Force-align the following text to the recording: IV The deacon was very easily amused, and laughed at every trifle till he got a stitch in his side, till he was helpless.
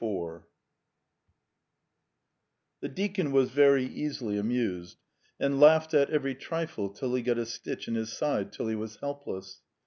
IV 0.03 0.45
The 2.79 2.89
deacon 2.89 3.31
was 3.31 3.51
very 3.51 3.85
easily 3.85 4.35
amused, 4.35 4.97
and 5.39 5.59
laughed 5.59 5.93
at 5.93 6.09
every 6.09 6.33
trifle 6.33 6.89
till 6.89 7.13
he 7.13 7.21
got 7.21 7.37
a 7.37 7.45
stitch 7.45 7.87
in 7.87 7.93
his 7.93 8.11
side, 8.11 8.51
till 8.51 8.67
he 8.67 8.75
was 8.75 8.95
helpless. 8.95 9.61